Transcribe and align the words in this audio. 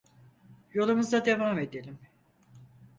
Yolumuza 0.73 1.25
devam 1.25 1.57
edelim. 1.59 1.99